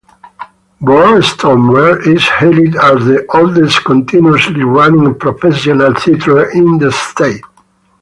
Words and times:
Barnstormers 0.81 2.07
is 2.07 2.23
hailed 2.27 2.75
as 2.75 3.05
the 3.05 3.23
oldest 3.35 3.85
continuously 3.85 4.63
running 4.63 5.13
professional 5.19 5.93
theatre 5.93 6.49
in 6.49 6.79
the 6.79 6.91
state. 6.91 7.43